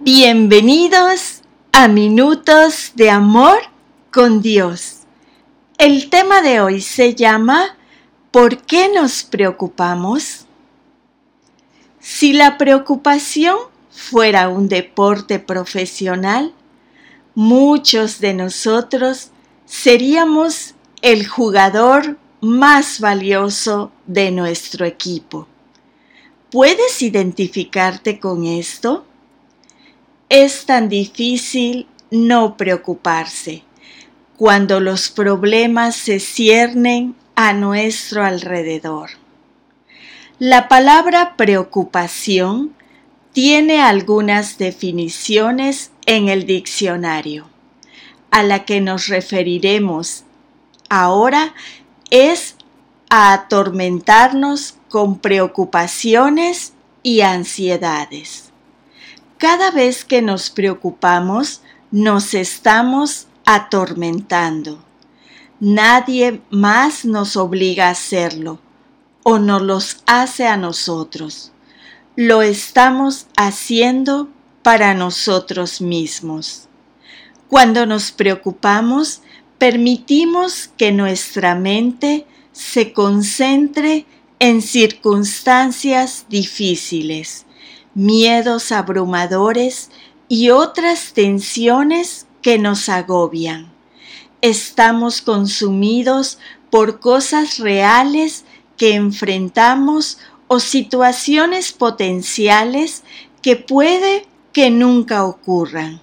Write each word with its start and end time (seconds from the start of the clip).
Bienvenidos 0.00 1.42
a 1.72 1.88
Minutos 1.88 2.92
de 2.94 3.10
Amor 3.10 3.58
con 4.12 4.40
Dios. 4.40 4.98
El 5.76 6.08
tema 6.08 6.40
de 6.40 6.60
hoy 6.60 6.80
se 6.80 7.16
llama 7.16 7.76
¿Por 8.30 8.58
qué 8.58 8.88
nos 8.94 9.24
preocupamos? 9.24 10.46
Si 11.98 12.32
la 12.32 12.58
preocupación 12.58 13.56
fuera 13.90 14.48
un 14.48 14.68
deporte 14.68 15.40
profesional, 15.40 16.54
muchos 17.34 18.20
de 18.20 18.34
nosotros 18.34 19.30
seríamos 19.66 20.76
el 21.02 21.26
jugador 21.26 22.18
más 22.40 23.00
valioso 23.00 23.90
de 24.06 24.30
nuestro 24.30 24.86
equipo. 24.86 25.48
¿Puedes 26.52 27.02
identificarte 27.02 28.20
con 28.20 28.46
esto? 28.46 29.07
Es 30.28 30.66
tan 30.66 30.90
difícil 30.90 31.86
no 32.10 32.58
preocuparse 32.58 33.62
cuando 34.36 34.78
los 34.78 35.08
problemas 35.08 35.96
se 35.96 36.20
ciernen 36.20 37.16
a 37.34 37.54
nuestro 37.54 38.22
alrededor. 38.22 39.10
La 40.38 40.68
palabra 40.68 41.34
preocupación 41.36 42.74
tiene 43.32 43.80
algunas 43.80 44.58
definiciones 44.58 45.92
en 46.04 46.28
el 46.28 46.44
diccionario. 46.44 47.48
A 48.30 48.42
la 48.42 48.66
que 48.66 48.82
nos 48.82 49.08
referiremos 49.08 50.24
ahora 50.90 51.54
es 52.10 52.56
a 53.08 53.32
atormentarnos 53.32 54.76
con 54.90 55.20
preocupaciones 55.20 56.74
y 57.02 57.22
ansiedades. 57.22 58.47
Cada 59.38 59.70
vez 59.70 60.04
que 60.04 60.20
nos 60.20 60.50
preocupamos, 60.50 61.62
nos 61.92 62.34
estamos 62.34 63.28
atormentando. 63.44 64.84
Nadie 65.60 66.42
más 66.50 67.04
nos 67.04 67.36
obliga 67.36 67.86
a 67.86 67.90
hacerlo 67.90 68.58
o 69.22 69.38
nos 69.38 69.62
los 69.62 70.02
hace 70.06 70.46
a 70.48 70.56
nosotros. 70.56 71.52
Lo 72.16 72.42
estamos 72.42 73.26
haciendo 73.36 74.28
para 74.64 74.92
nosotros 74.94 75.80
mismos. 75.80 76.68
Cuando 77.46 77.86
nos 77.86 78.10
preocupamos, 78.10 79.22
permitimos 79.56 80.68
que 80.76 80.90
nuestra 80.90 81.54
mente 81.54 82.26
se 82.50 82.92
concentre 82.92 84.04
en 84.40 84.62
circunstancias 84.62 86.26
difíciles, 86.28 87.46
miedos 87.98 88.70
abrumadores 88.70 89.90
y 90.28 90.50
otras 90.50 91.14
tensiones 91.14 92.28
que 92.42 92.56
nos 92.56 92.88
agobian. 92.88 93.72
Estamos 94.40 95.20
consumidos 95.20 96.38
por 96.70 97.00
cosas 97.00 97.58
reales 97.58 98.44
que 98.76 98.94
enfrentamos 98.94 100.18
o 100.46 100.60
situaciones 100.60 101.72
potenciales 101.72 103.02
que 103.42 103.56
puede 103.56 104.28
que 104.52 104.70
nunca 104.70 105.24
ocurran. 105.24 106.00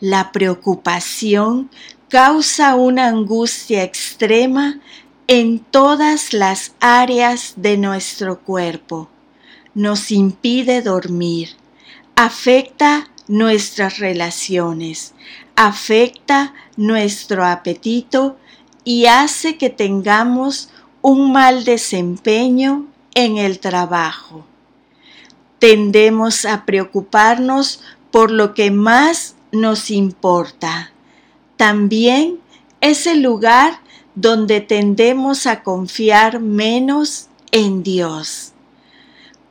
La 0.00 0.32
preocupación 0.32 1.70
causa 2.08 2.74
una 2.76 3.08
angustia 3.08 3.82
extrema 3.82 4.80
en 5.26 5.58
todas 5.58 6.32
las 6.32 6.72
áreas 6.80 7.52
de 7.56 7.76
nuestro 7.76 8.40
cuerpo. 8.40 9.10
Nos 9.74 10.10
impide 10.10 10.82
dormir, 10.82 11.50
afecta 12.16 13.08
nuestras 13.28 13.98
relaciones, 13.98 15.14
afecta 15.54 16.54
nuestro 16.76 17.44
apetito 17.44 18.36
y 18.84 19.06
hace 19.06 19.56
que 19.56 19.70
tengamos 19.70 20.70
un 21.02 21.32
mal 21.32 21.64
desempeño 21.64 22.86
en 23.14 23.38
el 23.38 23.60
trabajo. 23.60 24.44
Tendemos 25.58 26.44
a 26.44 26.64
preocuparnos 26.64 27.80
por 28.10 28.30
lo 28.30 28.54
que 28.54 28.70
más 28.70 29.36
nos 29.52 29.90
importa. 29.90 30.92
También 31.56 32.40
es 32.80 33.06
el 33.06 33.22
lugar 33.22 33.80
donde 34.14 34.60
tendemos 34.60 35.46
a 35.46 35.62
confiar 35.62 36.40
menos 36.40 37.28
en 37.52 37.82
Dios. 37.82 38.54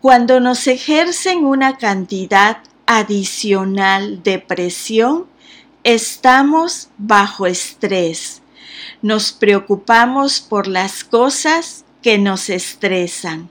Cuando 0.01 0.39
nos 0.39 0.67
ejercen 0.67 1.43
una 1.43 1.77
cantidad 1.77 2.59
adicional 2.85 4.23
de 4.23 4.39
presión, 4.39 5.25
estamos 5.83 6.87
bajo 6.97 7.45
estrés. 7.45 8.41
Nos 9.01 9.33
preocupamos 9.33 10.39
por 10.39 10.67
las 10.67 11.03
cosas 11.03 11.83
que 12.01 12.17
nos 12.17 12.49
estresan. 12.49 13.49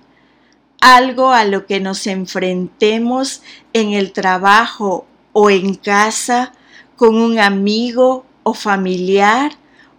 Algo 0.80 1.32
a 1.32 1.44
lo 1.44 1.66
que 1.66 1.80
nos 1.80 2.06
enfrentemos 2.06 3.42
en 3.74 3.92
el 3.92 4.12
trabajo 4.12 5.06
o 5.34 5.50
en 5.50 5.74
casa, 5.74 6.52
con 6.96 7.16
un 7.16 7.38
amigo 7.38 8.24
o 8.42 8.54
familiar, 8.54 9.52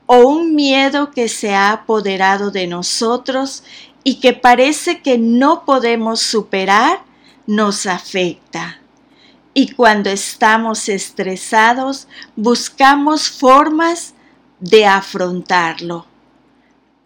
o 0.08 0.28
un 0.28 0.56
miedo 0.56 1.12
que 1.12 1.30
se 1.30 1.54
ha 1.54 1.72
apoderado 1.72 2.50
de 2.50 2.66
nosotros 2.66 3.64
y 4.04 4.16
que 4.16 4.34
parece 4.34 5.02
que 5.02 5.18
no 5.18 5.66
podemos 5.66 6.22
superar, 6.22 7.04
nos 7.48 7.86
afecta. 7.86 8.80
Y 9.54 9.72
cuando 9.72 10.10
estamos 10.10 10.88
estresados, 10.90 12.08
buscamos 12.36 13.30
formas 13.30 14.14
de 14.60 14.86
afrontarlo. 14.86 16.06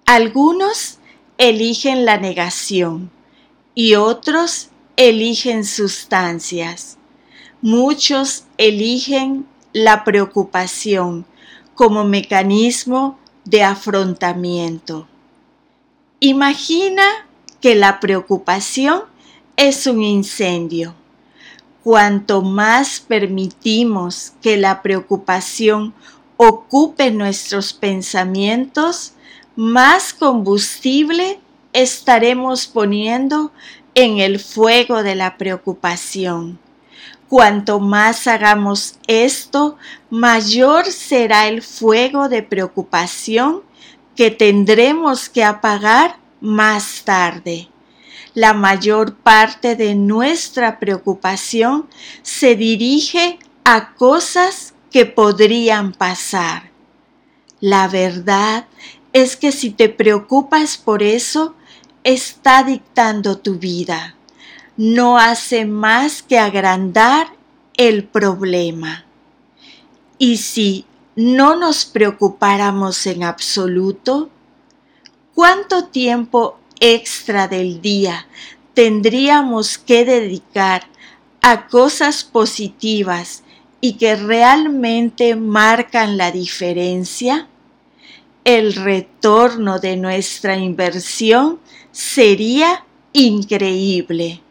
Algunos 0.06 1.00
eligen 1.38 2.06
la 2.06 2.18
negación 2.18 3.10
y 3.74 3.96
otros 3.96 4.70
eligen 4.98 5.66
sustancias. 5.66 6.98
Muchos 7.62 8.44
eligen 8.58 9.48
la 9.72 10.04
preocupación 10.04 11.26
como 11.74 12.04
mecanismo 12.04 13.18
de 13.46 13.64
afrontamiento. 13.64 15.08
Imagina 16.26 17.04
que 17.60 17.76
la 17.76 18.00
preocupación 18.00 19.02
es 19.58 19.88
un 19.88 20.02
incendio. 20.02 20.96
Cuanto 21.84 22.42
más 22.42 23.02
permitimos 23.02 24.32
que 24.42 24.56
la 24.56 24.82
preocupación 24.82 25.94
ocupe 26.38 27.12
nuestros 27.12 27.74
pensamientos, 27.74 29.16
más 29.58 30.14
combustible 30.14 31.42
estaremos 31.74 32.68
poniendo 32.68 33.52
en 33.94 34.20
el 34.20 34.40
fuego 34.40 35.04
de 35.04 35.16
la 35.16 35.38
preocupación. 35.38 36.58
Cuanto 37.28 37.82
más 37.82 38.28
hagamos 38.28 38.98
esto, 39.08 39.76
mayor 40.10 40.86
será 40.86 41.50
el 41.50 41.62
fuego 41.62 42.30
de 42.30 42.44
preocupación 42.44 43.64
que 44.16 44.32
tendremos 44.32 45.30
que 45.30 45.44
apagar 45.44 46.18
más 46.42 47.04
tarde. 47.04 47.70
La 48.34 48.54
mayor 48.54 49.16
parte 49.16 49.76
de 49.76 49.96
nuestra 49.96 50.80
preocupación 50.80 51.88
se 52.22 52.56
dirige 52.56 53.40
a 53.64 53.94
cosas 53.94 54.74
que 54.92 55.06
podrían 55.06 55.94
pasar. 55.94 56.72
La 57.60 57.88
verdad 57.88 58.68
es 59.14 59.38
que 59.38 59.52
si 59.52 59.70
te 59.70 59.90
preocupas 59.90 60.78
por 60.78 61.04
eso, 61.04 61.56
está 62.04 62.64
dictando 62.64 63.38
tu 63.38 63.56
vida 63.56 64.16
no 64.78 65.18
hace 65.18 65.66
más 65.66 66.24
que 66.24 66.40
agrandar 66.40 67.28
el 67.78 68.06
problema. 68.06 69.06
Y 70.18 70.38
si 70.38 70.86
no 71.16 71.56
nos 71.56 71.86
preocupáramos 71.86 73.06
en 73.08 73.24
absoluto, 73.24 74.30
¿cuánto 75.34 75.86
tiempo 75.86 76.60
extra 76.80 77.48
del 77.48 77.82
día 77.82 78.28
tendríamos 78.74 79.78
que 79.78 80.06
dedicar 80.06 80.88
a 81.42 81.68
cosas 81.68 82.24
positivas 82.24 83.44
y 83.82 83.94
que 83.94 84.16
realmente 84.16 85.36
marcan 85.36 86.18
la 86.18 86.32
diferencia? 86.32 87.48
El 88.44 88.74
retorno 88.74 89.80
de 89.80 89.96
nuestra 89.96 90.58
inversión 90.58 91.60
sería 91.92 92.86
increíble 93.14 94.44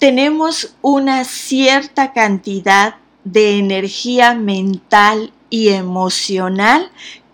tenemos 0.00 0.74
una 0.80 1.24
cierta 1.24 2.14
cantidad 2.14 2.96
de 3.24 3.58
energía 3.58 4.32
mental 4.32 5.30
y 5.50 5.68
emocional 5.68 6.90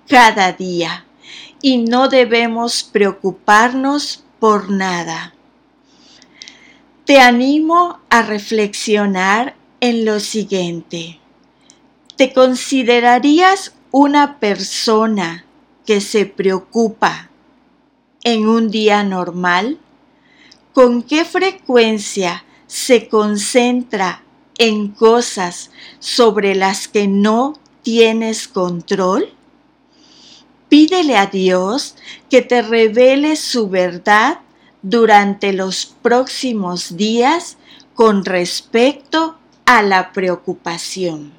cada 0.09 0.53
día 0.53 1.07
y 1.63 1.79
no 1.79 2.09
debemos 2.09 2.83
preocuparnos 2.83 4.25
por 4.39 4.71
nada. 4.71 5.35
Te 7.05 7.21
animo 7.21 8.01
a 8.11 8.23
reflexionar 8.23 9.55
en 9.81 10.05
lo 10.05 10.21
siguiente. 10.21 11.21
¿Te 12.17 12.33
considerarías 12.33 13.75
una 13.91 14.39
persona 14.39 15.45
que 15.85 16.01
se 16.01 16.27
preocupa 16.27 17.31
en 18.25 18.49
un 18.49 18.71
día 18.71 19.05
normal? 19.05 19.79
¿Con 20.73 21.03
qué 21.03 21.25
frecuencia 21.25 22.45
se 22.67 23.09
concentra 23.09 24.25
en 24.59 24.89
cosas 24.89 25.71
sobre 25.99 26.55
las 26.55 26.89
que 26.89 27.07
no 27.07 27.55
tienes 27.87 28.49
control? 28.49 29.29
Pídele 30.69 31.17
a 31.17 31.27
Dios 31.27 31.95
que 32.29 32.43
te 32.43 32.61
revele 32.61 33.37
su 33.37 33.69
verdad 33.69 34.41
durante 34.83 35.53
los 35.53 35.87
próximos 36.03 36.97
días 36.97 37.59
con 37.95 38.25
respecto 38.25 39.37
a 39.67 39.83
la 39.83 40.13
preocupación. 40.13 41.33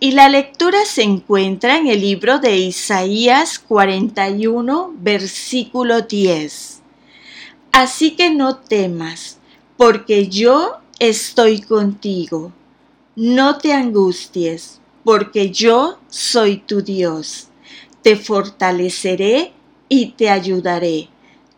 Y 0.00 0.10
la 0.10 0.28
lectura 0.28 0.84
se 0.84 1.04
encuentra 1.04 1.76
en 1.76 1.86
el 1.86 2.00
libro 2.00 2.40
de 2.40 2.56
Isaías 2.56 3.60
41, 3.60 4.92
versículo 4.98 6.02
10. 6.02 6.82
Así 7.70 8.16
que 8.16 8.30
no 8.30 8.56
temas, 8.56 9.38
porque 9.76 10.26
yo 10.26 10.78
estoy 10.98 11.60
contigo. 11.60 12.50
No 13.14 13.58
te 13.58 13.72
angusties, 13.72 14.80
porque 15.06 15.52
yo 15.52 16.00
soy 16.08 16.56
tu 16.56 16.82
Dios. 16.82 17.46
Te 18.02 18.16
fortaleceré 18.16 19.52
y 19.88 20.06
te 20.10 20.30
ayudaré. 20.30 21.08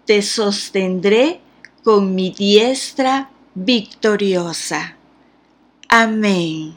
Te 0.04 0.20
sostendré 0.20 1.40
con 1.82 2.14
mi 2.14 2.30
diestra 2.30 3.30
victoriosa. 3.54 4.98
Amén. 5.88 6.74